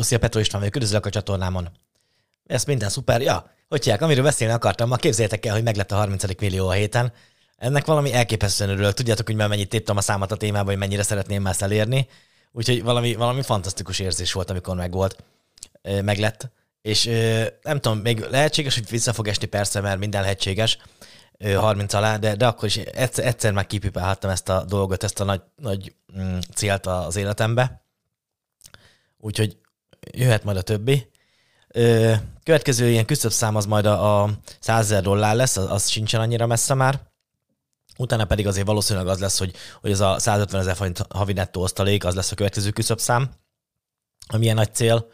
[0.00, 1.68] Hello, szia Petro István vagyok, üdvözlök a csatornámon.
[2.46, 3.20] Ez minden szuper.
[3.20, 6.40] Ja, hogy hívják, amiről beszélni akartam, ma képzeljétek el, hogy meglett a 30.
[6.40, 7.12] millió a héten.
[7.56, 8.94] Ennek valami elképesztően örülök.
[8.94, 12.08] Tudjátok, hogy már mennyit téptem a számat a témában, hogy mennyire szeretném ezt elérni.
[12.52, 15.24] Úgyhogy valami, valami fantasztikus érzés volt, amikor megvolt,
[15.82, 16.50] meglett.
[16.82, 17.04] És
[17.62, 20.78] nem tudom, még lehetséges, hogy vissza fog esni persze, mert minden lehetséges,
[21.56, 25.24] 30 alá, de, de akkor is egyszer, egyszer már kipipálhattam ezt a dolgot, ezt a
[25.24, 27.84] nagy, nagy mm, célt az életembe.
[29.18, 29.59] Úgyhogy
[30.12, 31.10] jöhet majd a többi.
[32.42, 36.46] Következő ilyen szám az majd a, a 100 ezer dollár lesz, az, az sincsen annyira
[36.46, 37.00] messze már.
[37.98, 41.62] Utána pedig azért valószínűleg az lesz, hogy, hogy ez a 150 ezer forint havi nettó
[41.62, 43.30] osztalék, az lesz a következő szám,
[44.26, 45.10] ami ilyen nagy cél.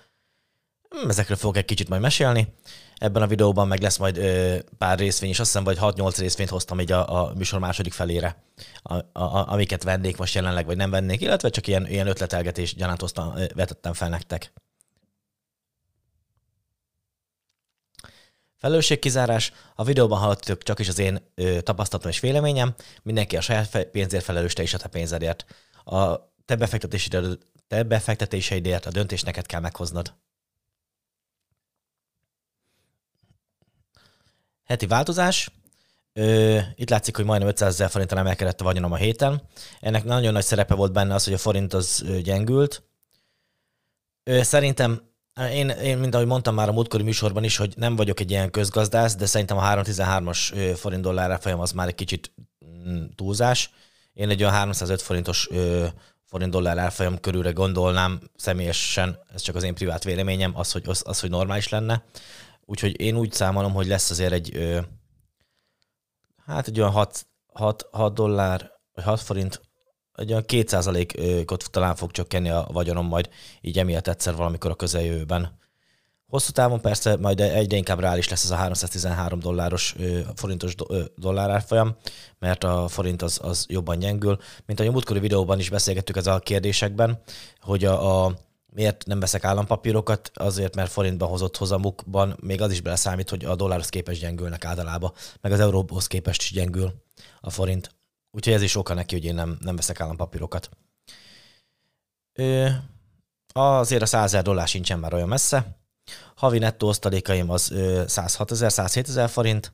[0.89, 2.55] Hm, ezekről fogok egy kicsit majd mesélni.
[2.97, 6.51] Ebben a videóban meg lesz majd ö, pár részvény, és azt hiszem, vagy 6-8 részvényt
[6.51, 8.43] hoztam így a, a műsor második felére,
[8.83, 13.01] a, a, amiket vennék most jelenleg, vagy nem vennék, illetve csak ilyen, ilyen ötletelgetés gyanánt
[13.01, 14.53] hoztam, vetettem fel nektek.
[18.57, 19.53] Felelősségkizárás.
[19.75, 22.75] A videóban hallottuk csak is az én ö, tapasztalatom és véleményem.
[23.03, 25.45] Mindenki a saját pénzért felelős, te is a te pénzedért.
[25.85, 30.15] A te befektetéseidért, te befektetéseidért a döntést neked kell meghoznod.
[34.65, 35.51] Heti változás.
[36.13, 39.43] Ö, itt látszik, hogy majdnem 500 ezer forinton emelkedett a vagyonom a héten.
[39.81, 42.83] Ennek nagyon nagy szerepe volt benne az, hogy a forint az gyengült.
[44.25, 48.21] Ö, szerintem én, én, mint ahogy mondtam már a múltkori műsorban is, hogy nem vagyok
[48.21, 52.33] egy ilyen közgazdász, de szerintem a 313-as forint dollár folyam az már egy kicsit
[52.67, 53.71] mm, túlzás.
[54.13, 55.49] Én egy olyan 305 forintos
[56.25, 61.03] forint dollár árfolyam körülre gondolnám személyesen, ez csak az én privát véleményem, az, hogy, az,
[61.07, 62.05] az, hogy normális lenne.
[62.65, 64.77] Úgyhogy én úgy számolom, hogy lesz azért egy,
[66.47, 69.61] hát egy olyan 6, 6, 6 dollár, vagy 6 forint
[70.17, 73.29] egy olyan 2%-ot talán fog csökkenni a vagyonom majd
[73.61, 75.59] így emiatt egyszer valamikor a közeljövőben.
[76.29, 79.95] Hosszú távon persze majd egyre inkább reális lesz ez a 313 dolláros
[80.35, 80.75] forintos
[81.17, 81.97] dollár árfolyam,
[82.39, 84.39] mert a forint az, az jobban gyengül.
[84.67, 87.23] Mint a múltkori videóban is beszélgettük ez a kérdésekben,
[87.61, 88.35] hogy a, a
[88.73, 93.57] miért nem veszek állampapírokat, azért, mert forintban hozott hozamukban még az is beleszámít, hogy a
[93.57, 96.93] dollárhoz képest gyengülnek általában, meg az euróhoz képest is gyengül
[97.41, 97.91] a forint.
[98.37, 100.69] Úgyhogy ez is oka neki, hogy én nem, nem veszek állampapírokat.
[102.33, 102.69] Ö,
[103.53, 105.77] azért a 100 ezer dollár sincsen már olyan messze.
[106.35, 107.75] Havi nettó osztalékaim az
[108.07, 109.73] 106 ezer, 107 ezer forint.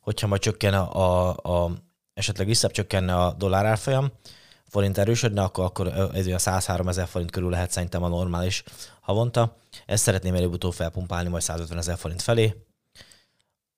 [0.00, 1.72] Hogyha majd csökken a, a, a
[2.14, 4.12] esetleg visszebb csökkenne a dollár árfolyam,
[4.68, 8.62] forint erősödne, akkor, akkor ez olyan 103 ezer forint körül lehet szerintem a normális
[9.00, 9.56] havonta.
[9.86, 12.54] Ezt szeretném előbb-utóbb felpumpálni majd 150 ezer forint felé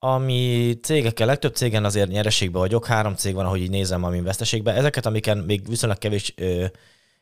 [0.04, 4.72] ami cégekkel, legtöbb cégen azért nyereségbe vagyok, három cég van, ahogy így nézem, ami veszteségbe.
[4.72, 6.66] Ezeket, amiken még viszonylag kevés ö,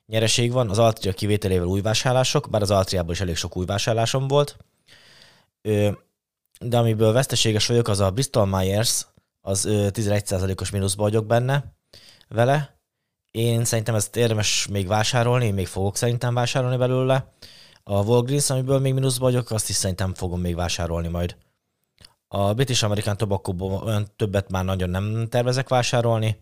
[0.07, 4.29] nyereség van, az Altria kivételével új vásárlások, bár az Altriából is elég sok új vásárlásom
[4.29, 4.57] volt.
[5.63, 5.91] Ö,
[6.61, 9.07] de amiből veszteséges vagyok, az a Bristol Myers,
[9.41, 11.65] az ö, 11%-os mínuszba vagyok benne
[12.29, 12.81] vele.
[13.31, 17.33] Én szerintem ezt érdemes még vásárolni, én még fogok szerintem vásárolni belőle.
[17.83, 21.37] A Walgreens, amiből még mínuszba vagyok, azt is szerintem fogom még vásárolni majd.
[22.33, 26.41] A British American tobacco olyan többet már nagyon nem tervezek vásárolni,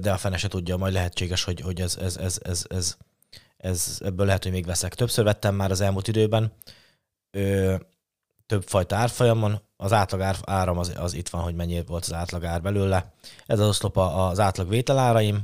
[0.00, 2.96] de a fene se tudja, majd lehetséges, hogy, hogy ez, ez, ez, ez, ez,
[3.56, 4.94] ez, ebből lehet, hogy még veszek.
[4.94, 6.52] Többször vettem már az elmúlt időben,
[8.46, 12.12] több fajta árfolyamon, az átlag ár, áram az, az itt van, hogy mennyi volt az
[12.12, 13.12] átlag ár belőle.
[13.46, 15.40] Ez az oszlop az átlag vételáraim,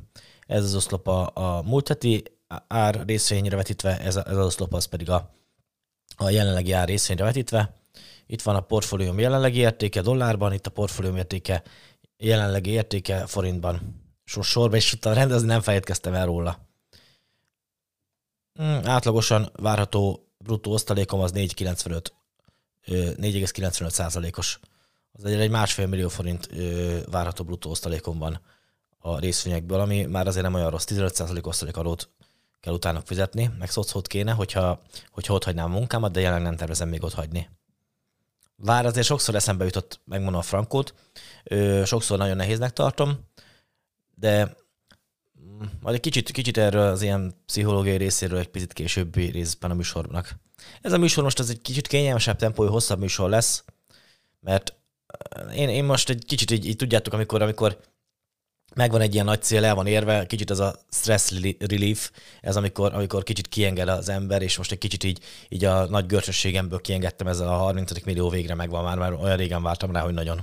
[0.46, 2.22] ez az oszlop a, a múlt heti
[2.66, 5.30] ár részvényre vetítve, ez, ez az oszlop az pedig a,
[6.16, 7.74] a jelenlegi ár részvényre vetítve.
[8.26, 11.62] Itt van a portfólióm jelenlegi értéke dollárban, itt a portfólióm értéke
[12.16, 14.06] jelenlegi értéke forintban.
[14.24, 16.66] So, sorba is tudtam rendezni, nem fejtkeztem el róla.
[18.52, 22.04] Hmm, átlagosan várható bruttó osztalékom az 4,95
[22.86, 24.60] 4,95 százalékos.
[25.12, 26.48] Az egy, egy másfél millió forint
[27.10, 28.40] várható bruttó osztalékom van
[28.98, 30.84] a részvényekből, ami már azért nem olyan rossz.
[30.84, 32.10] 15 százalék osztalék adót
[32.60, 36.56] kell utána fizetni, meg szocót kéne, hogyha, hogyha ott hagynám a munkámat, de jelenleg nem
[36.56, 37.48] tervezem még ott hagyni.
[38.62, 40.94] Vár azért sokszor eszembe jutott, megmondom a frankót,
[41.44, 43.18] ö, sokszor nagyon nehéznek tartom,
[44.14, 44.56] de
[45.40, 49.74] mm, majd egy kicsit, kicsit erről az ilyen pszichológiai részéről egy picit későbbi részben a
[49.74, 50.36] műsornak.
[50.82, 53.64] Ez a műsor most az egy kicsit kényelmesebb tempójú, hosszabb műsor lesz,
[54.40, 54.74] mert
[55.54, 57.80] én, én most egy kicsit így, így tudjátok, amikor, amikor
[58.78, 62.10] megvan egy ilyen nagy cél, el van érve, kicsit az a stress relief,
[62.40, 66.06] ez amikor, amikor kicsit kienged az ember, és most egy kicsit így, így a nagy
[66.06, 68.04] görcsösségemből kiengedtem ezzel a 30.
[68.04, 70.40] millió végre megvan már, mert olyan régen vártam rá, hogy nagyon.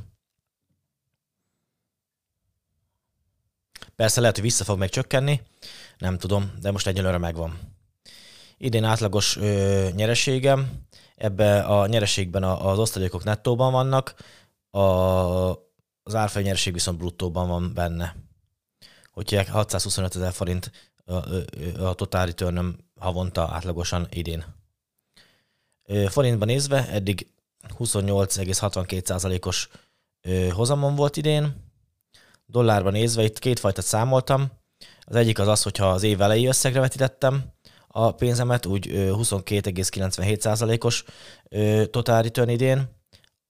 [3.96, 5.42] Persze lehet, hogy vissza fog még csökkenni,
[5.98, 7.60] nem tudom, de most egyelőre megvan.
[8.58, 10.72] idén átlagos ö, nyereségem,
[11.16, 14.16] ebbe a nyereségben a, az osztalékok nettóban vannak,
[14.72, 14.80] a,
[16.04, 18.25] az árfolyam nyereség viszont bruttóban van benne.
[19.16, 20.72] Hogyha 625 ezer forint
[21.78, 24.46] a, total return havonta átlagosan idén.
[26.08, 27.28] Forintban nézve eddig
[27.78, 29.70] 28,62%-os
[30.52, 31.72] hozamon volt idén.
[32.46, 34.52] Dollárban nézve itt kétfajta számoltam.
[35.02, 37.54] Az egyik az az, hogyha az év elejé összegre vetítettem
[37.88, 41.04] a pénzemet, úgy 22,97%-os
[41.90, 42.90] total return idén,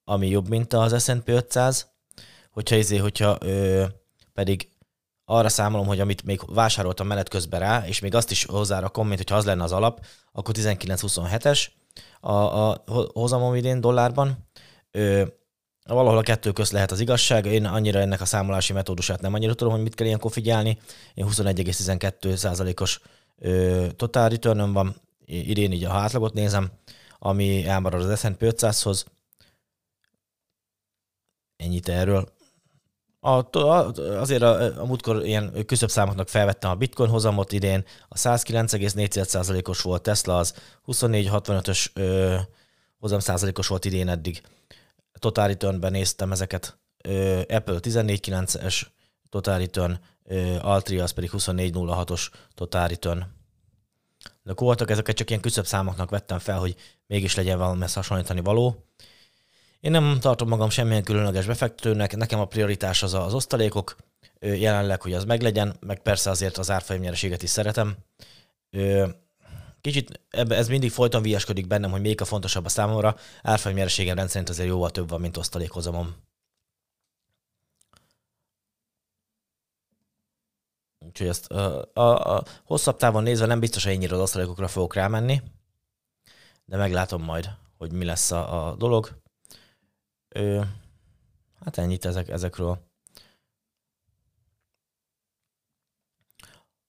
[0.04, 1.94] ami jobb, mint az S&P 500.
[2.52, 3.38] Hogyha, izé, hogyha
[4.34, 4.70] pedig
[5.26, 9.18] arra számolom, hogy amit még vásároltam menet közben rá, és még azt is hozzárakom, mint
[9.18, 11.66] hogyha az lenne az alap, akkor 19,27-es
[12.20, 12.84] a, a
[13.14, 14.48] hozamom idén dollárban.
[14.92, 15.24] Ö,
[15.88, 17.46] valahol a kettő közt lehet az igazság.
[17.46, 20.78] Én annyira ennek a számolási metódusát nem annyira tudom, hogy mit kell ilyenkor figyelni.
[21.14, 23.00] Én 21,12%-os
[23.96, 24.96] total return van,
[25.26, 26.72] idén így a átlagot nézem,
[27.20, 29.06] ami elmarad az S&P 500-hoz.
[31.56, 32.35] Ennyit erről.
[33.26, 33.48] A,
[34.20, 40.02] azért a, a múltkor ilyen küszöbb számoknak felvettem a bitcoin hozamot idén, a 109,4%-os volt
[40.02, 40.54] Tesla, az
[40.88, 41.90] 24,65-ös
[43.00, 44.42] hozam százalékos volt idén eddig.
[45.20, 46.78] Total return néztem ezeket.
[47.04, 48.82] Ö, Apple 14,9-es
[49.30, 53.24] total return, ö, Altria az pedig 24,06-os total return.
[54.44, 56.76] De voltak ezeket csak ilyen küszöbb számoknak vettem fel, hogy
[57.08, 58.86] mégis legyen valami hasonlítani való.
[59.86, 63.96] Én nem tartom magam semmilyen különleges befektetőnek, nekem a prioritás az az osztalékok,
[64.40, 67.98] jelenleg, hogy az meglegyen, meg persze azért az árfolyam nyereséget is szeretem.
[69.82, 73.16] Kicsit ebbe, ez mindig folyton viaskodik bennem, hogy még a fontosabb a számomra.
[73.42, 76.16] Árfolyam nyereségem rendszerint azért jóval több van, mint osztalékhozamom.
[81.06, 84.94] Úgyhogy ezt a, a, a hosszabb távon nézve nem biztos, hogy ennyire az osztalékokra fogok
[84.94, 85.42] rámenni,
[86.66, 89.24] de meglátom majd, hogy mi lesz a, a dolog.
[90.36, 90.62] Ö,
[91.64, 92.80] hát ennyit ezek, ezekről.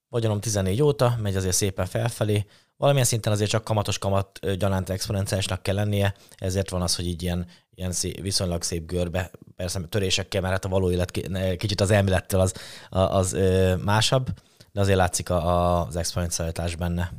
[0.08, 2.46] Vagyonom 14 óta, megy azért szépen felfelé.
[2.76, 7.22] Valamilyen szinten azért csak kamatos kamat gyanánt exponenciálisnak kell lennie, ezért van az, hogy így
[7.22, 11.10] ilyen, ilyen szép, viszonylag szép görbe, persze törésekkel, mert hát a való élet
[11.56, 12.54] kicsit az elmélettől az,
[12.88, 13.37] az, az
[13.84, 14.40] másabb,
[14.72, 17.12] de azért látszik az exponencialitás benne,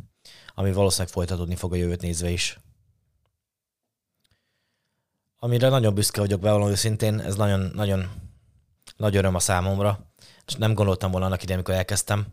[0.56, 2.59] ami valószínűleg folytatódni fog a jövőt nézve is
[5.39, 8.12] amire nagyon büszke vagyok bevallom őszintén, ez nagyon, nagyon
[8.98, 10.00] nagy öröm a számomra,
[10.45, 12.25] és nem gondoltam volna annak idején, amikor elkezdtem.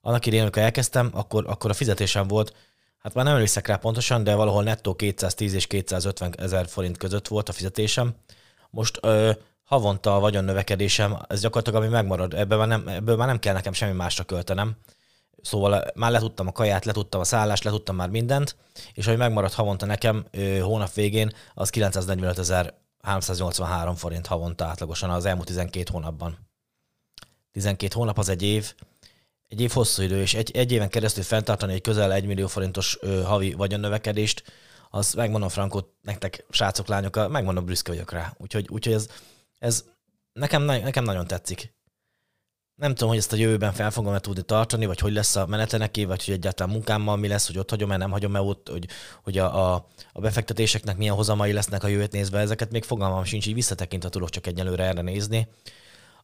[0.00, 2.54] Annak idején, amikor elkezdtem, akkor, akkor a fizetésem volt,
[2.98, 7.28] hát már nem emlékszek rá pontosan, de valahol nettó 210 és 250 ezer forint között
[7.28, 8.14] volt a fizetésem.
[8.70, 9.32] Most ö,
[9.64, 13.54] havonta a vagyon növekedésem, ez gyakorlatilag ami megmarad, ebből már, nem, ebből már nem kell
[13.54, 14.76] nekem semmi másra költenem.
[15.42, 18.56] Szóval eh, már letudtam a kaját, letudtam a szállást, letudtam már mindent,
[18.92, 20.26] és hogy megmaradt havonta nekem
[20.62, 26.38] hónap végén, az 945.383 forint havonta átlagosan az elmúlt 12 hónapban.
[27.52, 28.74] 12 hónap az egy év,
[29.48, 32.98] egy év hosszú idő, és egy, egy éven keresztül fenntartani egy közel 1 millió forintos
[33.00, 34.42] ö, havi vagyonnövekedést,
[34.90, 38.34] az megmondom Frankot, nektek, srácok, lányok, megmondom, büszke vagyok rá.
[38.38, 39.08] Úgyhogy, úgyhogy ez,
[39.58, 39.84] ez
[40.32, 41.76] nekem, nekem nagyon tetszik
[42.78, 46.04] nem tudom, hogy ezt a jövőben fel fogom-e tudni tartani, vagy hogy lesz a meneteneké,
[46.04, 48.86] vagy hogy egyáltalán munkámmal mi lesz, hogy ott hagyom-e, nem hagyom-e ott, hogy,
[49.22, 53.46] hogy a, a, a befektetéseknek milyen hozamai lesznek a jövőt nézve, ezeket még fogalmam sincs,
[53.46, 55.48] így visszatekintve tudok csak egyelőre erre nézni.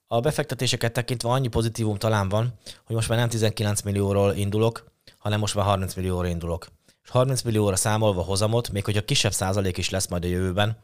[0.06, 4.84] A befektetéseket tekintve annyi pozitívum talán van, hogy most már nem 19 millióról indulok,
[5.18, 6.66] hanem most már 30 millióról indulok.
[7.04, 10.76] És 30 millióra számolva hozamot, még hogyha kisebb százalék is lesz majd a jövőben,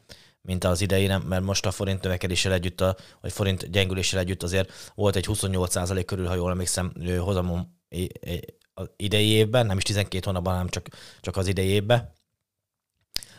[0.42, 4.92] mint az idei, mert most a forint növekedéssel együtt, a, vagy forint gyengüléssel együtt azért
[4.94, 7.78] volt egy 28% körül, ha jól emlékszem, hozamom
[8.74, 10.88] az idei évben, nem is 12 hónapban, hanem csak,
[11.20, 12.12] csak az idei évben.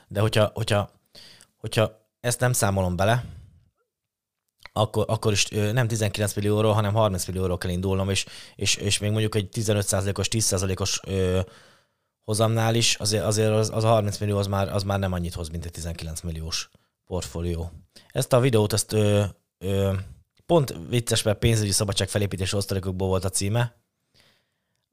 [0.07, 0.91] De hogyha, hogyha,
[1.57, 3.25] hogyha ezt nem számolom bele,
[4.73, 9.11] akkor, akkor is nem 19 millióról, hanem 30 millióról kell indulnom, és, és, és még
[9.11, 10.99] mondjuk egy 15%-os, 10%-os
[12.23, 15.33] hozamnál is, azért, azért az, az a 30 millió az már, az már nem annyit
[15.33, 16.69] hoz, mint egy 19 milliós
[17.11, 17.71] portfólió.
[18.07, 19.23] Ezt a videót, ezt ö,
[19.57, 19.93] ö,
[20.45, 23.75] pont vicces, mert pénzügyi szabadság felépítés osztalékokból volt a címe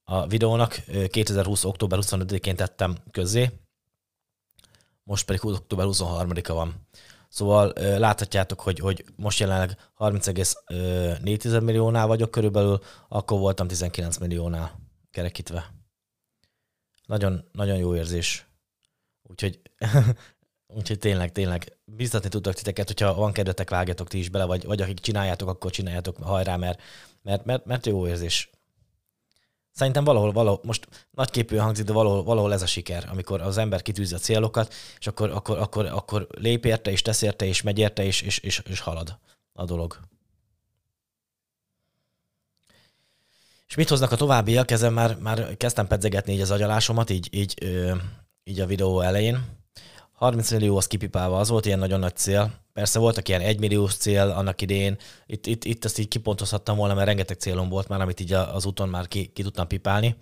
[0.05, 0.83] a videónak.
[1.09, 1.65] 2020.
[1.65, 3.51] október 25-én tettem közzé,
[5.03, 6.87] most pedig október 23-a van.
[7.29, 15.73] Szóval láthatjátok, hogy, hogy most jelenleg 30,4 milliónál vagyok körülbelül, akkor voltam 19 milliónál kerekítve.
[17.07, 18.47] Nagyon, nagyon jó érzés.
[19.23, 19.61] Úgyhogy
[20.75, 24.81] Úgyhogy tényleg, tényleg biztatni tudok titeket, hogyha van kedvetek, vágjatok ti is bele, vagy, vagy
[24.81, 26.81] akik csináljátok, akkor csináljátok hajrá, mert,
[27.23, 28.51] mert, mert, mert jó érzés.
[29.71, 33.83] Szerintem valahol, valahol most nagyképűen hangzik, de valahol, valahol ez a siker, amikor az ember
[33.83, 37.79] kitűzi a célokat, és akkor, akkor, akkor, akkor lép érte, és tesz érte, és megy
[37.79, 39.19] érte, és, és, és, és halad
[39.53, 39.99] a dolog.
[43.69, 44.71] És mit hoznak a továbbiak?
[44.71, 47.65] Ezen már, már kezdtem pedzegetni így az agyalásomat, így, így,
[48.45, 49.58] így a videó elején.
[50.19, 52.53] 30 millió az kipipálva, az volt ilyen nagyon nagy cél.
[52.73, 54.97] Persze voltak ilyen 1 milliós cél annak idén,
[55.27, 58.67] itt, itt, itt ezt így kipontozhattam volna, mert rengeteg célom volt már, amit így az
[58.67, 60.17] úton már ki, ki tudtam pipálni.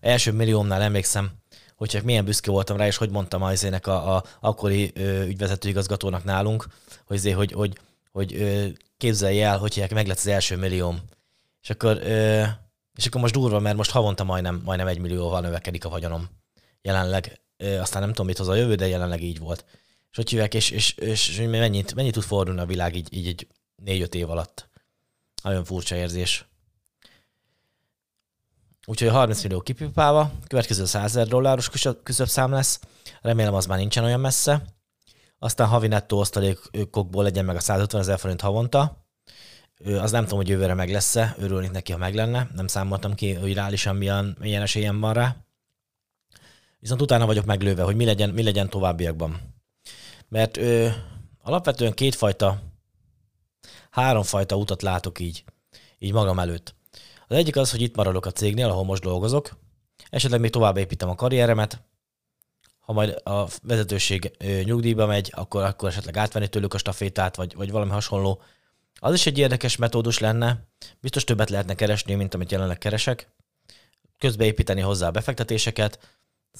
[0.00, 1.30] Első milliómnál emlékszem,
[1.76, 5.24] hogy csak milyen büszke voltam rá, és hogy mondtam az a, a, a akkori ö,
[5.24, 6.66] ügyvezető igazgatónak nálunk,
[7.04, 7.78] hogy, azért, hogy, hogy,
[8.12, 11.00] hogy ö, képzelj el, hogy meg lett az első millióm.
[11.62, 12.42] És akkor, ö,
[12.96, 16.28] és akkor most durva, mert most havonta majdnem, majdnem egy millióval növekedik a vagyonom.
[16.82, 19.64] Jelenleg, aztán nem tudom, mit hoz a jövő, de jelenleg így volt.
[20.10, 23.46] És hogy hívják, és, és, és mennyit, mennyit tud fordulni a világ így, így egy
[23.76, 24.68] négy-öt év alatt.
[25.42, 26.48] Nagyon furcsa érzés.
[28.86, 31.70] Úgyhogy 30 millió kipipálva, következő 100 ezer dolláros
[32.02, 32.80] küszöbszám lesz,
[33.20, 34.62] remélem az már nincsen olyan messze.
[35.38, 39.06] Aztán havi nettó osztalékokból legyen meg a 150 ezer forint havonta.
[40.00, 42.48] Az nem tudom, hogy jövőre meg lesz-e, örülnék neki, ha meg lenne.
[42.54, 45.36] Nem számoltam ki, hogy reálisan milyen, milyen esélyem van rá.
[46.84, 49.40] Viszont utána vagyok meglőve, hogy mi legyen, mi legyen továbbiakban.
[50.28, 50.88] Mert ö,
[51.42, 52.62] alapvetően kétfajta,
[53.90, 55.44] háromfajta utat látok így,
[55.98, 56.74] így magam előtt.
[57.28, 59.56] Az egyik az, hogy itt maradok a cégnél, ahol most dolgozok,
[60.10, 61.82] esetleg még tovább építem a karrieremet,
[62.80, 67.70] ha majd a vezetőség nyugdíjba megy, akkor, akkor esetleg átvenni tőlük a stafétát, vagy, vagy
[67.70, 68.42] valami hasonló.
[69.00, 70.68] Az is egy érdekes metódus lenne,
[71.00, 73.32] biztos többet lehetne keresni, mint amit jelenleg keresek.
[74.18, 75.98] Közbeépíteni hozzá a befektetéseket,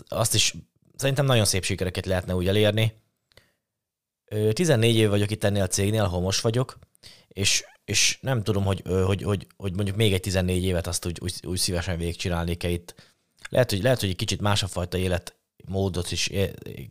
[0.08, 0.54] azt is
[0.96, 3.02] szerintem nagyon szép sikereket lehetne úgy elérni.
[4.52, 6.78] 14 év vagyok itt ennél a cégnél, ahol most vagyok,
[7.28, 11.18] és és nem tudom, hogy, hogy, hogy, hogy mondjuk még egy 14 évet azt úgy,
[11.22, 12.94] úgy, úgy szívesen végigcsinálnék-e itt.
[13.48, 16.26] Lehet hogy, lehet, hogy egy kicsit más a fajta életmódot is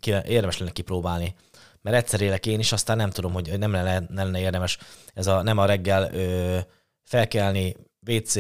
[0.06, 1.36] érdemes lenne kipróbálni.
[1.82, 4.78] Mert egyszer élek én is, aztán nem tudom, hogy nem lenne, lenne érdemes
[5.14, 6.60] ez a nem a reggel ö,
[7.04, 7.76] felkelni,
[8.08, 8.36] WC,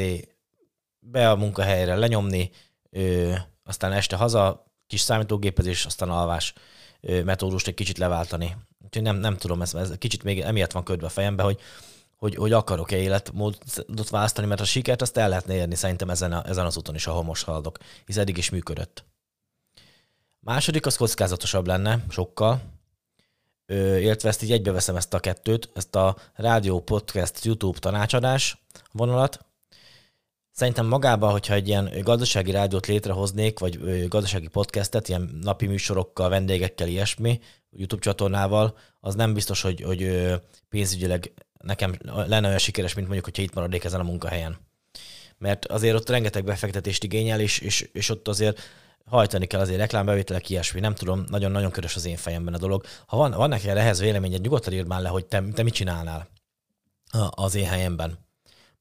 [1.00, 2.52] be a munkahelyre, lenyomni,
[2.90, 6.54] ö, aztán este haza, kis számítógépezés, aztán alvás
[7.02, 8.58] metódust egy kicsit leváltani.
[8.86, 11.60] Úgyhogy nem, nem tudom, ez, ez kicsit még emiatt van ködve a fejembe, hogy
[12.18, 16.48] hogy, hogy akarok-e életmódot választani, mert a sikert azt el lehetne érni szerintem ezen, a,
[16.48, 19.04] ezen az úton is, ahol most haladok, hisz eddig is működött.
[20.40, 22.62] Második az kockázatosabb lenne, sokkal,
[23.66, 29.46] Ö, illetve ezt így egybeveszem ezt a kettőt, ezt a rádió, podcast, YouTube tanácsadás vonalat.
[30.54, 36.88] Szerintem magában, hogyha egy ilyen gazdasági rádiót létrehoznék, vagy gazdasági podcastet, ilyen napi műsorokkal, vendégekkel,
[36.88, 37.40] ilyesmi,
[37.72, 40.32] YouTube csatornával, az nem biztos, hogy, hogy
[40.70, 44.58] pénzügyileg nekem lenne olyan sikeres, mint mondjuk, hogyha itt maradnék ezen a munkahelyen.
[45.38, 48.60] Mert azért ott rengeteg befektetést igényel, és, és, és ott azért
[49.06, 50.80] hajtani kell azért reklámbevételek, ilyesmi.
[50.80, 52.86] Nem tudom, nagyon-nagyon körös az én fejemben a dolog.
[53.06, 56.28] Ha van, van neked ehhez véleményed, nyugodtan írd már le, hogy te, te mit csinálnál
[57.30, 58.18] az én helyemben.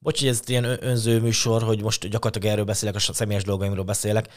[0.03, 4.29] Bocs, hogy ez ilyen önző műsor, hogy most gyakorlatilag erről beszélek, a személyes dolgaimról beszélek,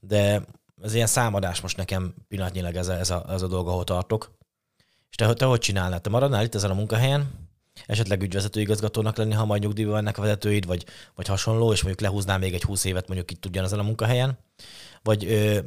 [0.00, 0.42] de
[0.82, 4.36] ez ilyen számadás most nekem pillanatnyilag ez a, ez a, ez a dolog, ahol tartok.
[5.10, 6.02] És te, te hogy csinálnád?
[6.02, 7.48] Te maradnál itt ezen a munkahelyen,
[7.86, 10.84] esetleg ügyvezető igazgatónak lenni, ha majd nyugdíjban vannak a vezetőid, vagy,
[11.14, 14.38] vagy hasonló, és mondjuk lehúznál még egy húsz évet mondjuk itt ugyanezen a munkahelyen,
[15.02, 15.58] vagy ö,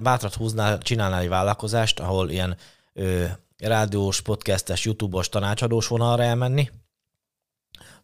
[0.00, 2.56] bátrat húznál, csinálnál egy vállalkozást, ahol ilyen
[2.92, 3.24] ö,
[3.58, 6.70] rádiós, podcastes, YouTube-os, tanácsadós vonalra elmenni,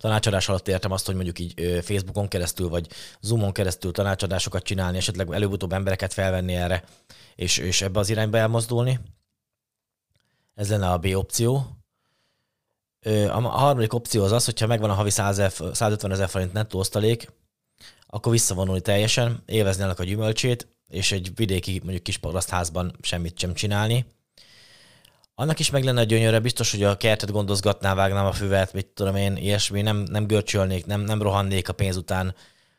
[0.04, 2.86] tanácsadás alatt értem azt, hogy mondjuk így Facebookon keresztül, vagy
[3.20, 6.84] Zoomon keresztül tanácsadásokat csinálni, esetleg előbb-utóbb embereket felvenni erre,
[7.34, 9.00] és, és ebbe az irányba elmozdulni.
[10.54, 11.66] Ez lenne a B opció.
[13.28, 15.36] A harmadik opció az az, hogyha megvan a havi 100
[15.72, 17.32] 150 ezer forint nettó osztalék,
[18.06, 23.54] akkor visszavonulni teljesen, élvezni annak a gyümölcsét, és egy vidéki, mondjuk kis házban semmit sem
[23.54, 24.06] csinálni.
[25.34, 28.86] Annak is meg lenne a gyönyörre, biztos, hogy a kertet gondozgatná, vágnám a füvet, mit
[28.86, 32.34] tudom én, ilyesmi, nem, nem görcsölnék, nem, nem rohannék a pénz után,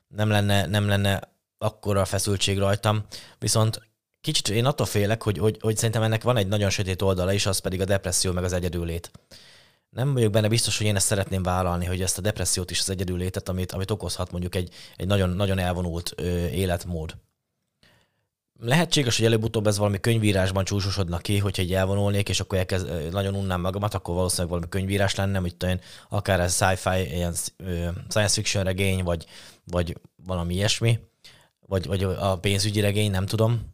[0.07, 1.21] nem lenne, nem lenne
[1.57, 3.05] akkora feszültség rajtam.
[3.39, 3.81] Viszont
[4.21, 7.45] kicsit én attól félek, hogy, hogy, hogy szerintem ennek van egy nagyon sötét oldala is,
[7.45, 9.11] az pedig a depresszió meg az egyedüllét
[9.95, 12.89] nem vagyok benne biztos, hogy én ezt szeretném vállalni, hogy ezt a depressziót is az
[12.89, 17.15] egyedülétet, amit, amit okozhat mondjuk egy, egy nagyon, nagyon elvonult ö, életmód.
[18.59, 23.35] Lehetséges, hogy előbb-utóbb ez valami könyvírásban csúsosodnak ki, hogyha egy elvonulnék, és akkor elkezd, nagyon
[23.35, 27.33] unnám magamat, akkor valószínűleg valami könyvírás lenne, hogy talán akár ez sci-fi, ilyen
[28.09, 29.25] science fiction regény, vagy,
[29.63, 30.99] vagy valami ilyesmi,
[31.59, 33.73] vagy, vagy a pénzügyi regény, nem tudom.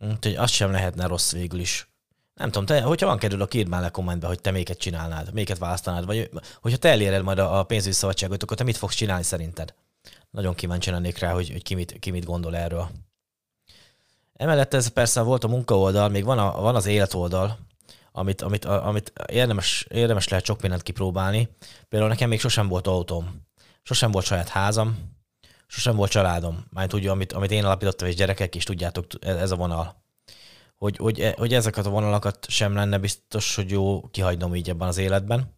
[0.00, 1.88] Úgyhogy az sem lehetne rossz végül is.
[2.34, 5.32] Nem tudom, te, hogyha van kerül, akkor írd már le kommentbe, hogy te méket csinálnád,
[5.32, 9.22] méket választanád, vagy hogyha te eléred majd a pénzügyi szabadságot, akkor te mit fogsz csinálni
[9.22, 9.74] szerinted?
[10.30, 12.90] Nagyon kíváncsi lennék rá, hogy, hogy ki, mit, ki mit gondol erről.
[14.36, 17.58] Emellett ez persze volt a munkaoldal, még van, a, van az életoldal,
[18.12, 21.48] amit, amit, amit érdemes, érdemes lehet sok mindent kipróbálni.
[21.88, 23.42] Például nekem még sosem volt autóm,
[23.82, 25.14] sosem volt saját házam,
[25.66, 26.64] sosem volt családom.
[26.70, 30.04] Már tudja, amit, amit én alapítottam, és gyerekek is tudjátok, ez a vonal.
[30.76, 34.98] Hogy, hogy, hogy ezeket a vonalakat sem lenne biztos, hogy jó kihagynom így ebben az
[34.98, 35.54] életben.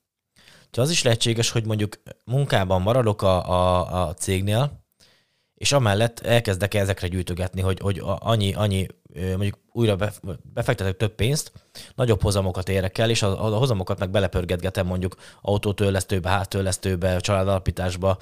[0.73, 4.87] Ha az is lehetséges, hogy mondjuk munkában maradok a, a, a cégnél,
[5.59, 9.97] és amellett elkezdek ezekre gyűjtögetni, hogy, hogy annyi, annyi mondjuk újra
[10.55, 11.53] befektetek több pénzt,
[11.95, 18.19] nagyobb hozamokat érek el, és a, a hozamokat meg belepörgetgetem mondjuk autótörlesztőbe, háttörlesztőbe, családalapításba,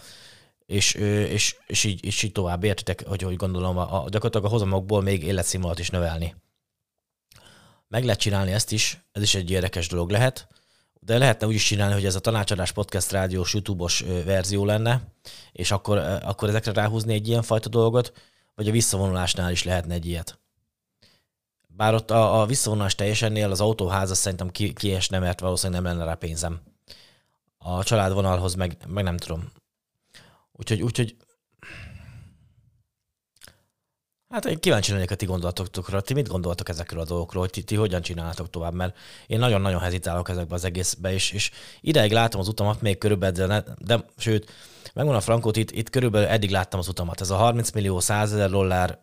[0.67, 4.49] és, és, és, így, és így tovább értitek, hogy, hogy gondolom, a, a, gyakorlatilag a
[4.49, 6.35] hozamokból még életszínvonalat is növelni.
[7.89, 10.49] Meg lehet csinálni ezt is, ez is egy érdekes dolog lehet,
[11.07, 15.03] de lehetne úgy is csinálni, hogy ez a tanácsadás podcast rádiós YouTube-os verzió lenne,
[15.53, 18.13] és akkor, akkor ezekre ráhúzni egy ilyen fajta dolgot,
[18.55, 20.39] vagy a visszavonulásnál is lehetne egy ilyet.
[21.69, 26.05] Bár ott a, a visszavonulás teljesennél az autóháza szerintem ki, kiesne, mert valószínűleg nem lenne
[26.05, 26.61] rá pénzem.
[27.59, 29.53] A családvonalhoz meg, meg nem tudom.
[30.53, 31.17] Úgyhogy, úgyhogy
[34.37, 36.01] Hát én kíváncsi lennék a ti gondolatokra.
[36.01, 39.81] Ti mit gondoltok ezekről a dolgokról, hogy ti, ti hogyan csináltok tovább, mert én nagyon-nagyon
[39.81, 41.51] hezitálok ezekbe az egészbe, és, és
[41.81, 44.53] ideig látom az utamat még körülbelül, de, de sőt,
[44.85, 47.21] megmondom a frankót, itt, itt körülbelül eddig láttam az utamat.
[47.21, 48.99] Ez a 30 millió 100 ezer dollár,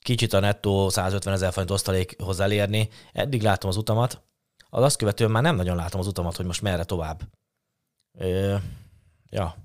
[0.00, 4.22] kicsit a nettó 150 ezer forint osztalékhoz elérni, eddig látom az utamat,
[4.70, 7.20] az azt követően már nem nagyon látom az utamat, hogy most merre tovább.
[8.18, 8.56] Ö,
[9.30, 9.56] ja,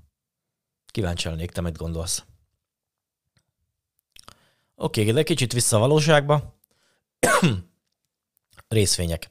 [0.86, 2.24] kíváncsi lennék, te mit gondolsz.
[4.80, 6.60] Oké, okay, de kicsit vissza a valóságba.
[8.68, 9.28] Részvények.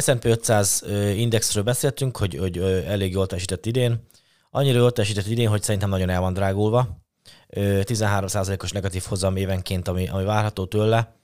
[0.00, 0.84] S&P 500
[1.16, 4.06] indexről beszéltünk, hogy, hogy elég jól teljesített idén.
[4.50, 6.98] Annyira jól teljesített idén, hogy szerintem nagyon el van drágulva.
[7.50, 11.16] 13%-os negatív hozam évenként, ami, ami várható tőle.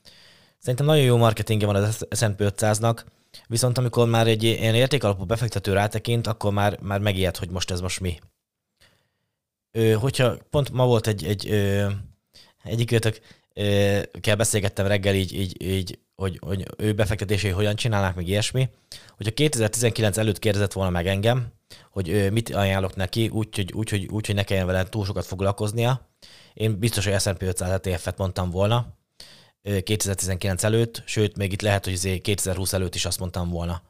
[0.59, 3.05] Szerintem nagyon jó marketingje van az S&P 500-nak,
[3.46, 7.81] viszont amikor már egy ilyen értékalapú befektető rátekint, akkor már, már megijed, hogy most ez
[7.81, 8.18] most mi.
[9.70, 11.90] Ö, hogyha pont ma volt egy, egy ö,
[12.62, 13.20] egyikőtök
[14.21, 18.69] kell beszélgettem reggel így, így, így hogy, hogy ő befektetései hogyan csinálnak, meg ilyesmi.
[19.17, 21.53] Hogyha 2019 előtt kérdezett volna meg engem,
[21.91, 25.27] hogy mit ajánlok neki, úgy, hogy, úgy, hogy, úgy, hogy ne kelljen vele túl sokat
[25.27, 26.09] foglalkoznia,
[26.55, 28.99] én biztos, hogy S&P 500 ETF-et mondtam volna
[29.63, 33.83] 2019 előtt, sőt, még itt lehet, hogy 2020 előtt is azt mondtam volna.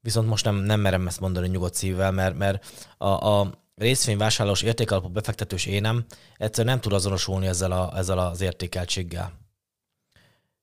[0.00, 2.66] Viszont most nem, nem merem ezt mondani nyugodt szívvel, mert, mert
[2.98, 6.04] a, a, részvényvásárlós értékalapú befektetős énem
[6.36, 9.44] egyszerűen nem tud azonosulni ezzel, a, ezzel az értékeltséggel.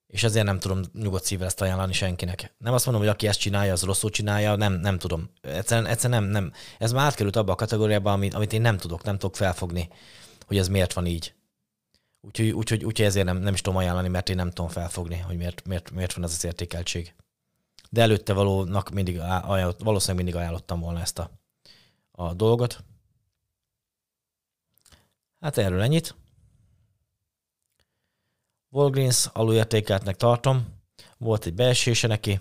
[0.08, 2.54] És ezért nem tudom nyugodt szívvel ezt ajánlani senkinek.
[2.58, 5.30] Nem azt mondom, hogy aki ezt csinálja, az rosszul csinálja, nem, nem tudom.
[5.42, 6.52] Egyszerűen, egyszerűen nem, nem.
[6.78, 9.90] Ez már átkerült abba a kategóriába, amit, amit én nem tudok, nem tudok felfogni,
[10.48, 11.34] hogy ez miért van így.
[12.22, 15.38] Úgyhogy, úgyhogy, úgyhogy ezért nem, nem is tudom ajánlani, mert én nem tudom felfogni, hogy
[15.38, 17.16] miért, miért, miért van ez az értékeltség.
[17.90, 19.18] De előtte valónak mindig
[19.80, 21.32] valószínűleg mindig ajánlottam volna ezt a,
[22.12, 22.84] a dolgot.
[25.44, 26.16] Hát erről ennyit.
[28.70, 30.66] Walgreens alulértékeltnek tartom,
[31.18, 32.40] volt egy beesése neki,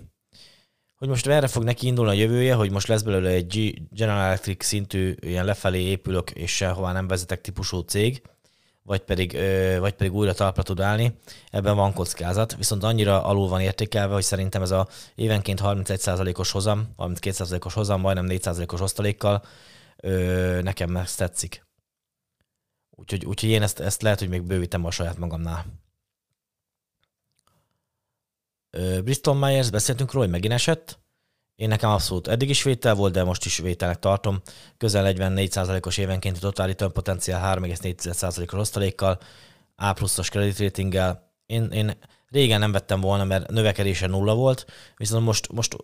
[0.95, 4.65] hogy most erre fog neki indulni a jövője, hogy most lesz belőle egy General Electric
[4.65, 8.21] szintű ilyen lefelé épülök és sehová nem vezetek típusú cég,
[8.83, 9.37] vagy pedig,
[9.79, 11.17] vagy pedig újra talpra tud állni,
[11.49, 16.93] ebben van kockázat, viszont annyira alul van értékelve, hogy szerintem ez a évenként 31%-os hozam,
[16.97, 19.43] 32%-os hozam, majdnem 4%-os osztalékkal
[20.61, 21.71] nekem ezt tetszik.
[22.95, 25.65] Úgyhogy, úgyhogy én ezt, ezt lehet, hogy még bővítem a saját magamnál.
[29.03, 30.99] Bristol Myers, beszéltünk róla, hogy megint esett.
[31.55, 34.41] Én nekem abszolút eddig is vétel volt, de most is vételnek tartom.
[34.77, 39.19] Közel 44%-os évenkénti return potenciál 3,4%-os osztalékkal,
[39.75, 41.31] A pluszos credit ratinggel.
[41.45, 44.65] Én, én régen nem vettem volna, mert növekedése nulla volt,
[44.97, 45.75] viszont most, most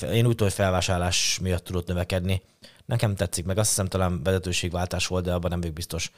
[0.00, 2.42] úgy tudom, hogy felvásárlás miatt tudott növekedni.
[2.84, 6.10] Nekem tetszik, meg azt hiszem talán vezetőségváltás volt, de abban nem vagyok biztos.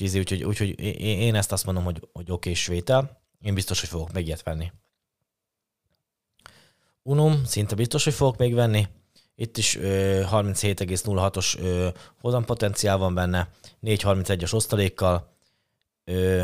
[0.00, 3.20] Úgyhogy, úgyhogy, úgyhogy én ezt azt mondom, hogy, hogy oké, és vétel.
[3.40, 4.72] Én biztos, hogy fogok meg ilyet venni.
[7.02, 8.88] Unum, szinte biztos, hogy fogok még venni.
[9.34, 11.58] Itt is 37,06-os
[12.20, 13.48] hozampotenciál van benne,
[13.82, 15.36] 4,31-es osztalékkal.
[16.04, 16.42] Ö,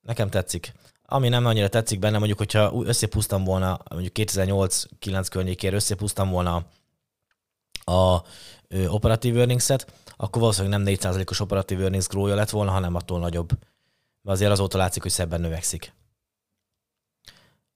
[0.00, 0.72] nekem tetszik.
[1.02, 6.66] Ami nem annyira tetszik benne, mondjuk, hogyha összepusztam volna, mondjuk 2008-9 környékére összepusztam volna
[7.84, 8.22] a
[8.68, 13.48] ö, operatív earnings-et, akkor valószínűleg nem 4%-os operatív earnings growja lett volna, hanem attól nagyobb.
[14.20, 15.94] De azért azóta látszik, hogy szebben növekszik.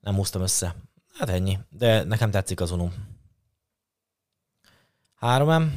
[0.01, 0.75] Nem húztam össze.
[1.15, 1.59] Hát ennyi.
[1.69, 2.93] De nekem tetszik az unum.
[5.21, 5.69] 3M.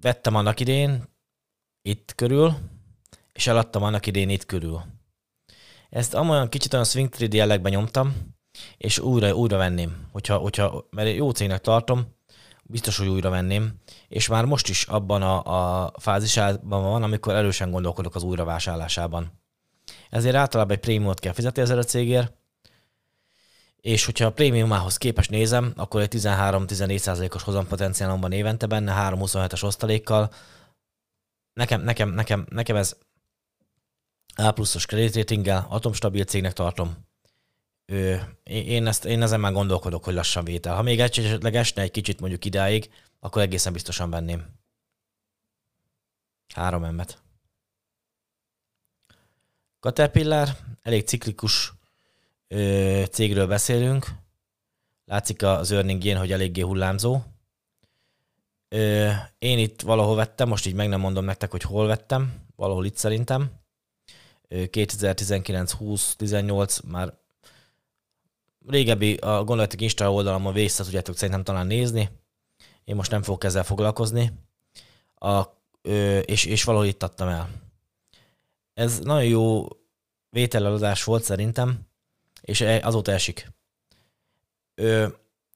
[0.00, 1.04] Vettem annak idén,
[1.82, 2.54] itt körül.
[3.32, 4.82] és eladtam annak idén itt körül.
[5.90, 8.14] Ezt amolyan kicsit olyan swing trade jellegben nyomtam,
[8.76, 12.13] és újra, újra venném, hogyha, hogyha, mert jó cégnek tartom,
[12.66, 13.74] biztos, hogy újra venném,
[14.08, 19.42] és már most is abban a, a fázisában van, amikor erősen gondolkodok az újravásárlásában.
[20.10, 22.32] Ezért általában egy prémiumot kell fizetni ezzel a cégért,
[23.76, 30.30] és hogyha a prémiumához képest nézem, akkor egy 13-14%-os hozampotenciálom van évente benne, 3-27-es osztalékkal.
[31.52, 32.96] Nekem, nekem, nekem, nekem ez
[34.36, 36.96] A pluszos ratinggel, atomstabil cégnek tartom.
[37.86, 40.74] Ö, én, ezt, én ezen már gondolkodok, hogy lassan vétel.
[40.74, 44.46] Ha még esetleg esne egy kicsit mondjuk idáig, akkor egészen biztosan venném.
[46.54, 47.22] Három emmet.
[49.80, 50.48] Caterpillar,
[50.82, 51.72] elég ciklikus
[52.48, 54.06] ö, cégről beszélünk.
[55.04, 57.22] Látszik az earningjén, hogy eléggé hullámzó.
[58.68, 62.84] Ö, én itt valahol vettem, most így meg nem mondom nektek, hogy hol vettem, valahol
[62.84, 63.62] itt szerintem.
[64.70, 67.14] 2019, 20, 18 már
[68.66, 72.10] régebbi, a gondolatik Insta oldalamon vissza tudjátok szerintem talán nézni.
[72.84, 74.32] Én most nem fogok ezzel foglalkozni.
[75.14, 75.42] A,
[75.82, 77.48] ö, és, és valahol itt adtam el.
[78.74, 79.66] Ez nagyon jó
[80.30, 81.78] vételelazás volt szerintem,
[82.40, 83.52] és e, azóta esik.
[84.74, 85.06] Ö,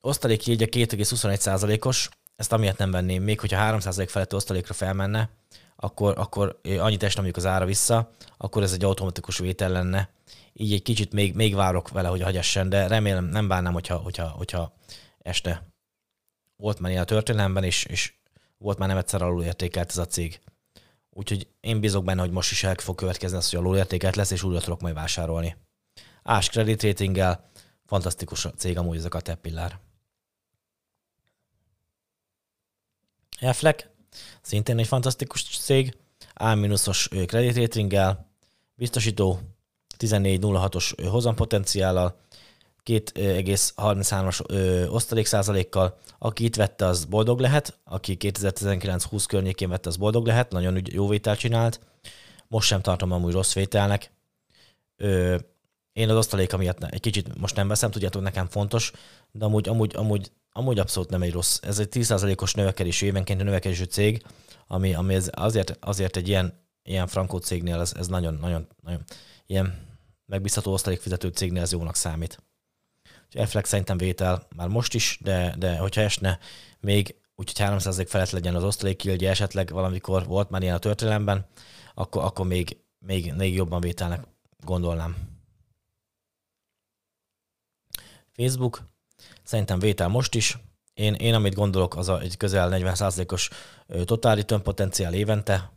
[0.01, 5.31] osztalék így a 2,21%-os, ezt amiatt nem venném, még hogyha 3% feletti osztalékra felmenne,
[5.77, 10.11] akkor, akkor annyit esne mondjuk az ára vissza, akkor ez egy automatikus vétel lenne.
[10.61, 14.29] Így egy kicsit még, még várok vele, hogy hagyessen, de remélem nem bánnám, hogyha, hogyha,
[14.29, 14.77] hogyha
[15.19, 15.73] este
[16.57, 18.15] volt már ilyen a történelemben, és, és
[18.57, 20.41] volt már nem egyszer alulértékelt ez a cég.
[21.11, 24.43] Úgyhogy én bízok benne, hogy most is el fog következni az, hogy alulértékelt lesz, és
[24.43, 25.57] újra tudok majd vásárolni.
[26.23, 27.51] Ás credit ratinggel,
[27.85, 29.81] fantasztikus a cég amúgy ez a Caterpillar.
[33.41, 33.91] Eflek,
[34.43, 35.97] szintén egy fantasztikus cég,
[36.35, 38.33] A-os credit ratinggel,
[38.75, 39.41] biztosító
[39.99, 42.17] 14.06-os hozampotenciállal,
[42.89, 45.99] 2,33-as osztalék százalékkal.
[46.19, 51.09] Aki itt vette, az boldog lehet, aki 2019-20 környékén vette, az boldog lehet, nagyon jó
[51.09, 51.81] vételt csinált.
[52.49, 54.11] Most sem tartom amúgy rossz vételnek.
[54.97, 55.37] Ö,
[55.93, 58.93] én az osztaléka miatt egy kicsit most nem veszem, tudjátok, nekem fontos,
[59.31, 61.59] de amúgy, amúgy, amúgy, amúgy abszolút nem egy rossz.
[61.63, 64.25] Ez egy 10%-os növekedés, évenként növekedésű cég,
[64.67, 69.03] ami, ami ez azért, azért egy ilyen, ilyen frankó cégnél ez, ez nagyon, nagyon, nagyon
[69.47, 69.88] ilyen
[70.29, 72.43] megbízható osztalékfizető cégnél ez jónak számít.
[73.31, 76.39] Efflex szerintem vétel már most is, de, de hogyha esne
[76.81, 81.47] még úgyhogy 300 felett legyen az osztalékkildje, esetleg valamikor volt már ilyen a történelemben,
[81.95, 84.25] akkor, akkor még, még, még jobban vételnek
[84.65, 85.17] gondolnám.
[88.33, 88.83] Facebook,
[89.43, 90.59] szerintem vétel most is.
[90.95, 93.51] Én, én amit gondolok, az a, egy közel 40%-os
[94.05, 95.71] total return potenciál évente.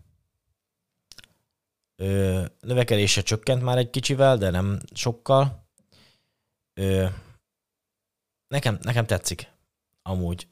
[2.01, 5.65] Ö, növekedése csökkent már egy kicsivel, de nem sokkal.
[6.73, 7.05] Ö,
[8.51, 9.51] Nekem, nekem tetszik.
[10.01, 10.47] Amúgy.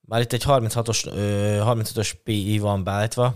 [0.00, 1.04] Bár itt egy 36-os,
[1.64, 3.34] 35-ös PI van beállítva.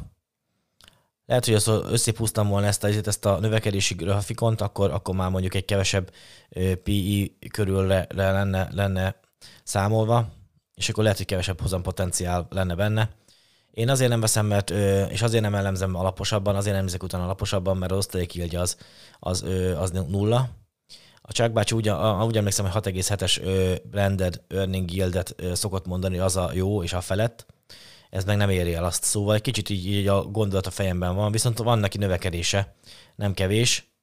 [1.27, 5.55] Lehet, hogy az összepusztam volna ezt a, ezt a növekedési grafikont, akkor, akkor már mondjuk
[5.55, 6.13] egy kevesebb
[6.83, 9.21] PI körülre lenne, lenne
[9.63, 10.33] számolva,
[10.77, 13.11] és akkor lehet, hogy kevesebb hozam potenciál lenne benne.
[13.71, 14.71] Én azért nem veszem, mert,
[15.11, 18.77] és azért nem elemzem alaposabban, azért nem nézek utána alaposabban, mert az osztalék az,
[19.19, 19.45] az,
[19.79, 20.49] az nulla.
[21.23, 21.89] A Csák bácsi úgy,
[22.23, 23.41] úgy emlékszem, hogy 6,7-es
[23.91, 27.47] blended earning yieldet szokott mondani, az a jó és a felett.
[28.11, 29.03] Ez meg nem éri el azt.
[29.03, 32.75] Szóval egy kicsit így, így a gondolat a fejemben van, viszont van neki növekedése,
[33.17, 33.96] nem kevés.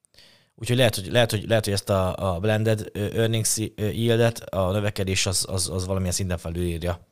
[0.55, 5.25] Úgyhogy lehet, hogy, lehet, hogy, lehet, hogy ezt a, a blended earnings yieldet, a növekedés
[5.25, 7.07] az, az, az valamilyen szinten felülírja.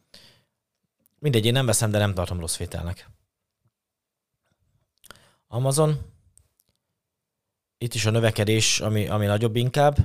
[1.20, 3.10] Mindegy, én nem veszem, de nem tartom rossz vételnek.
[5.48, 6.00] Amazon.
[7.78, 9.98] Itt is a növekedés, ami, ami nagyobb inkább.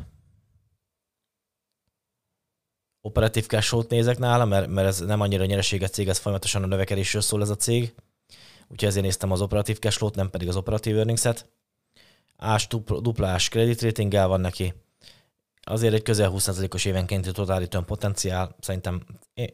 [3.00, 7.22] Operatív cash nézek nála, mert, mert ez nem annyira nyereséget cég, ez folyamatosan a növekedésről
[7.22, 7.94] szól ez a cég.
[8.68, 11.55] Úgyhogy ezért néztem az operatív cash nem pedig az operatív earnings-et.
[12.36, 12.66] Ás
[13.00, 14.74] duplás credit ratinggel van neki
[15.68, 19.02] azért egy közel 20%-os évenkénti total return potenciál, szerintem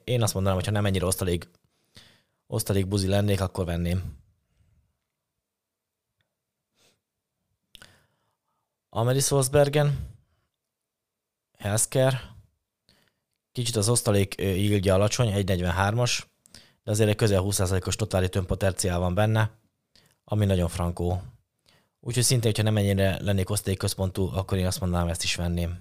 [0.04, 1.50] én azt mondanám, hogy ha nem ennyire osztalék,
[2.46, 4.20] osztalék buzi lennék, akkor venném.
[8.88, 10.10] Ameris Wolfsbergen,
[11.58, 12.20] Healthcare,
[13.52, 16.22] kicsit az osztalék yieldje alacsony, 1,43-as,
[16.82, 19.58] de azért egy közel 20%-os total return potenciál van benne,
[20.24, 21.22] ami nagyon frankó.
[22.04, 25.78] Úgyhogy szinte, hogyha nem ennyire lennék osztalék központú, akkor én azt mondanám, ezt is venném.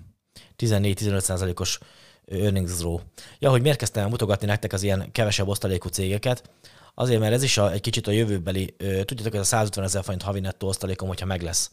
[0.57, 1.79] 14-15%-os
[2.25, 2.99] earnings draw.
[3.39, 6.49] Ja, hogy miért kezdtem mutogatni nektek az ilyen kevesebb osztalékú cégeket,
[6.93, 10.21] azért, mert ez is a, egy kicsit a jövőbeli, tudjátok, ez a 150 ezer forint
[10.21, 11.71] havi nettó osztalékom, hogyha meg lesz.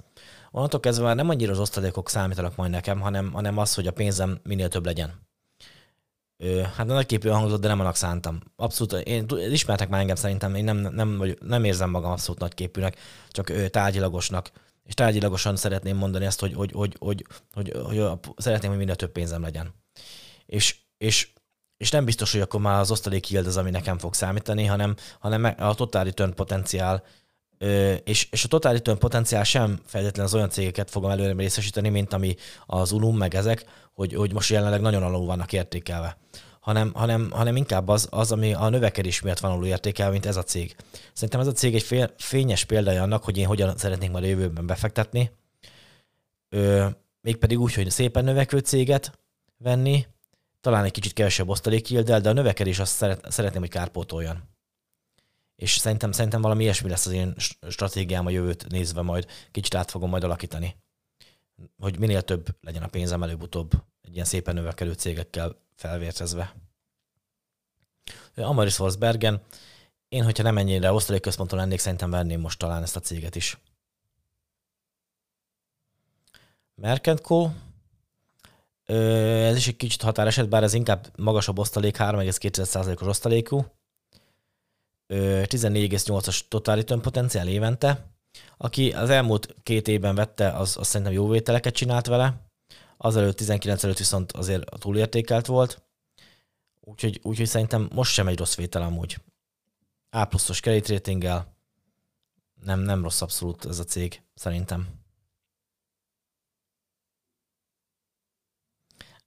[0.50, 3.92] Onnantól kezdve már nem annyira az osztalékok számítanak majd nekem, hanem, hanem az, hogy a
[3.92, 5.27] pénzem minél több legyen.
[6.76, 8.40] Hát nagyképű hangzott, de nem annak szántam.
[8.56, 12.96] Abszolút, én ismertek már engem szerintem, én nem, nem, vagy, nem érzem magam abszolút nagyképűnek,
[13.30, 14.50] csak ö, tárgyilagosnak.
[14.84, 18.94] És tárgyilagosan szeretném mondani ezt, hogy, hogy, hogy, hogy, hogy, hogy, hogy szeretném, hogy minél
[18.94, 19.74] több pénzem legyen.
[20.46, 21.28] És, és,
[21.76, 24.94] és nem biztos, hogy akkor már az osztalék yield az, ami nekem fog számítani, hanem,
[25.18, 27.04] hanem a total return potenciál,
[28.04, 32.12] és, és a total return potenciál sem feltétlenül az olyan cégeket fogom előre részesíteni, mint
[32.12, 32.34] ami
[32.66, 36.16] az Ulum, meg ezek, hogy, hogy most jelenleg nagyon alul vannak értékelve
[36.68, 40.36] hanem, hanem, hanem inkább az, az, ami a növekedés miatt van alul értékelve, mint ez
[40.36, 40.76] a cég.
[41.12, 44.26] Szerintem ez a cég egy fél, fényes példája annak, hogy én hogyan szeretnék majd a
[44.26, 45.30] jövőben befektetni,
[46.48, 46.86] ö,
[47.20, 49.18] mégpedig úgy, hogy szépen növekvő céget
[49.56, 50.06] venni,
[50.60, 54.42] talán egy kicsit kevesebb osztalékilddel, de a növekedés azt szeret, szeretném, hogy kárpótoljon.
[55.58, 57.34] És szerintem, szerintem valami ilyesmi lesz az én
[57.68, 60.76] stratégiám a jövőt nézve majd, kicsit át fogom majd alakítani.
[61.78, 66.54] Hogy minél több legyen a pénzem előbb-utóbb egy ilyen szépen növekedő cégekkel felvértezve.
[68.36, 69.42] Amaris Forsbergen,
[70.08, 73.58] én, hogyha nem ennyire osztalékközponton lennék, szerintem venném most talán ezt a céget is.
[76.74, 77.50] Merkent Co.
[78.84, 83.76] Ez is egy kicsit határeset, bár ez inkább magasabb osztalék, 3,2%-os osztalékú.
[85.08, 88.06] 14,8-as total return potenciál évente.
[88.56, 92.48] Aki az elmúlt két évben vette, az, az szerintem jó vételeket csinált vele
[92.98, 95.82] azelőtt 19 előtt viszont azért túlértékelt volt,
[96.80, 99.16] úgyhogy, úgyhogy szerintem most sem egy rossz vétel amúgy.
[100.10, 101.06] A pluszos credit
[102.62, 104.88] nem, nem rossz abszolút ez a cég, szerintem.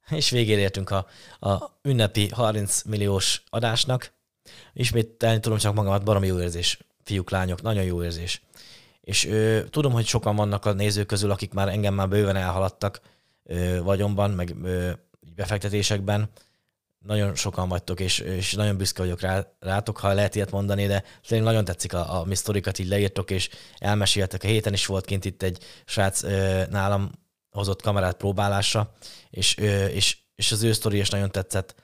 [0.08, 1.06] És végére értünk a,
[1.40, 4.12] a ünnepi 30 milliós adásnak.
[4.72, 8.42] Ismételni tudom csak magamat, baromi jó érzés, fiúk, lányok, nagyon jó érzés.
[9.00, 13.00] És ö, tudom, hogy sokan vannak a nézők közül, akik már engem már bőven elhaladtak,
[13.82, 14.56] vagyonban, meg
[15.34, 16.30] befektetésekben.
[16.98, 21.04] Nagyon sokan vagytok, és, és nagyon büszke vagyok rá, rátok, ha lehet ilyet mondani, de
[21.26, 24.42] tényleg nagyon tetszik a, a mi sztorikat, így leírtok, és elmeséltek.
[24.42, 26.22] A héten is volt kint itt egy srác
[26.70, 27.10] nálam
[27.50, 28.92] hozott kamerát próbálásra,
[29.30, 29.54] és,
[29.92, 31.74] és, és az ő sztori is nagyon tetszett.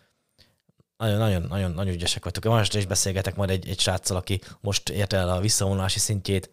[0.99, 2.45] Nagyon, nagyon, nagyon, nagyon ügyesek vagytok.
[2.45, 6.51] Most is beszélgetek majd egy, egy sráccal, aki most ért el a visszavonulási szintjét.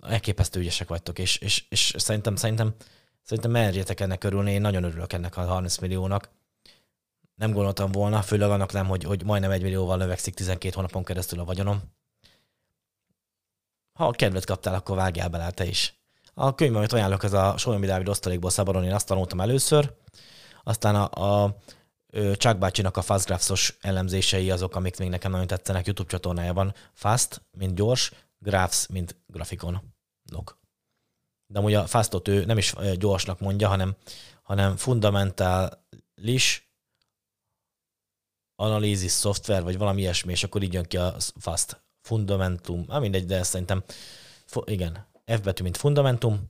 [0.00, 2.74] Elképesztő ügyesek vagytok, és, és, és szerintem, szerintem
[3.30, 6.30] Szerintem merjetek ennek örülni, én nagyon örülök ennek a 30 milliónak.
[7.34, 11.40] Nem gondoltam volna, főleg annak nem, hogy, hogy majdnem egy millióval növekszik 12 hónapon keresztül
[11.40, 11.82] a vagyonom.
[13.92, 15.94] Ha a kedvet kaptál, akkor vágjál bele te is.
[16.34, 19.94] A könyv, amit ajánlok, ez a Solyomi Dávid osztalékból szabadon, én azt tanultam először.
[20.64, 21.56] Aztán a, a
[22.12, 26.74] Chuck bácsinak a Fastgraphs-os elemzései azok, amik még nekem nagyon tetszenek YouTube csatornájában.
[26.92, 29.94] Fast, mint gyors, Graphs, mint grafikon.
[30.22, 30.60] Nok
[31.50, 33.96] de amúgy a fastot ő nem is gyorsnak mondja, hanem,
[34.42, 36.70] hanem fundamentális
[38.54, 41.82] analízis szoftver, vagy valami ilyesmi, és akkor így jön ki a fast.
[42.00, 43.82] Fundamentum, ah, mindegy, de ezt szerintem,
[44.64, 46.46] igen, F betű, mint fundamentum,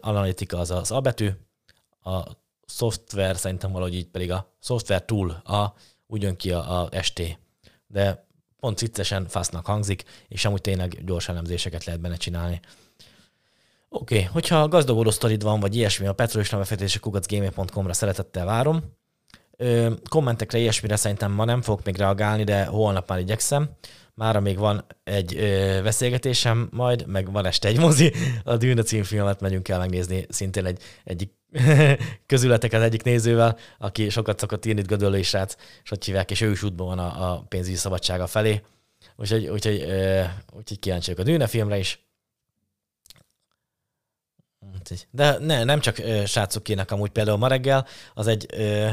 [0.00, 1.30] analitika az az A betű,
[2.00, 2.22] a
[2.66, 5.74] szoftver szerintem valahogy így pedig a software tool, a,
[6.06, 7.38] úgy jön ki a, a ST.
[7.86, 8.26] De
[8.60, 12.60] pont viccesen fastnak hangzik, és amúgy tényleg gyors elemzéseket lehet benne csinálni.
[13.88, 14.26] Oké, okay.
[14.32, 18.82] hogyha gazdagodó sztorid van, vagy ilyesmi, a petrolisnabefektetési kukacgmail.com-ra szeretettel várom.
[19.56, 23.70] Ö, kommentekre, ilyesmire szerintem ma nem fogok még reagálni, de holnap már igyekszem.
[24.16, 28.12] Mára még van egy ö, beszélgetésem majd, meg van este egy mozi.
[28.44, 31.32] A Dűne címfilmet megyünk el megnézni szintén egy, egyik
[32.26, 36.40] közületek az egyik nézővel, aki sokat szokott írni, Gödöllő is rác, és hogy hívják, és
[36.40, 38.62] ő is útban van a, a pénzügyi szabadsága felé.
[39.16, 39.80] Úgyhogy, úgyhogy,
[40.52, 42.06] úgyhogy kíváncsi a Dűne filmre is
[45.10, 48.88] de ne, nem csak ö, srácok kének amúgy például ma reggel, az egy ö,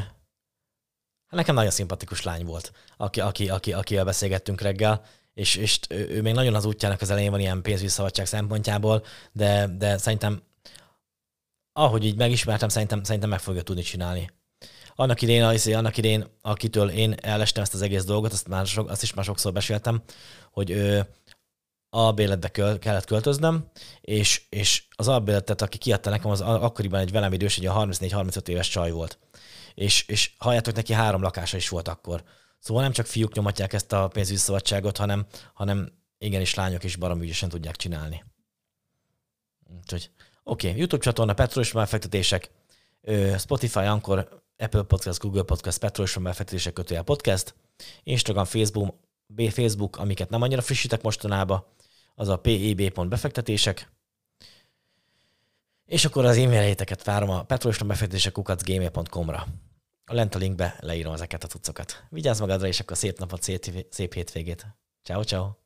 [1.34, 6.34] nekem nagyon szimpatikus lány volt, aki, aki, aki, akivel beszélgettünk reggel, és, és ő még
[6.34, 10.41] nagyon az útjának az elején van ilyen pénzügyi szabadság szempontjából, de, de szerintem
[11.74, 14.32] ahogy így megismertem, szerintem, szerintem meg fogja tudni csinálni.
[14.96, 15.43] Annak idén,
[15.74, 19.26] annak idén, akitől én elestem ezt az egész dolgot, azt, már sok, azt is már
[19.26, 20.02] sokszor beséltem,
[20.52, 21.08] hogy ő,
[21.89, 23.69] albéletbe köl, kellett költöznöm,
[24.02, 28.69] és, és az albéletet, aki kiadta nekem, az akkoriban egy velem idős, egy 34-35 éves
[28.69, 29.19] csaj volt.
[29.75, 32.23] És, és halljátok, neki három lakása is volt akkor.
[32.59, 37.21] Szóval nem csak fiúk nyomatják ezt a pénzügyi szabadságot, hanem, hanem igenis lányok is barom
[37.21, 38.23] ügyesen tudják csinálni.
[39.81, 40.09] Úgyhogy,
[40.43, 40.79] oké, okay.
[40.79, 42.49] YouTube csatorna, petrolis befektetések,
[43.38, 47.55] Spotify, Anchor, Apple Podcast, Google Podcast, Petroleum befektetések kötője podcast,
[48.03, 51.65] Instagram, Facebook, B Facebook, amiket nem annyira frissítek mostanában,
[52.15, 53.91] az a peb.befektetések,
[55.86, 58.38] és akkor az e-mailjéteket várom a petrolistambefektetések
[59.26, 59.48] ra
[60.06, 62.04] Lent a linkbe leírom ezeket a tucokat.
[62.10, 64.65] Vigyázz magadra, és akkor szép napot, szép, szép hétvégét.
[65.04, 65.62] Ciao, ciao.